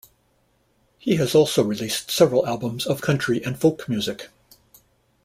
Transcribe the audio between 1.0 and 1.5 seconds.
has